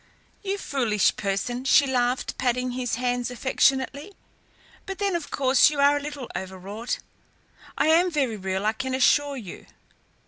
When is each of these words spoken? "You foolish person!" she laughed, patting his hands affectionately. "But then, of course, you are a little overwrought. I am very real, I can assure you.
"You 0.41 0.57
foolish 0.57 1.15
person!" 1.15 1.63
she 1.63 1.85
laughed, 1.85 2.35
patting 2.39 2.71
his 2.71 2.95
hands 2.95 3.29
affectionately. 3.29 4.15
"But 4.87 4.97
then, 4.97 5.15
of 5.15 5.29
course, 5.29 5.69
you 5.69 5.79
are 5.79 5.95
a 5.95 6.01
little 6.01 6.27
overwrought. 6.35 6.97
I 7.77 7.85
am 7.89 8.09
very 8.09 8.35
real, 8.35 8.65
I 8.65 8.73
can 8.73 8.95
assure 8.95 9.37
you. 9.37 9.67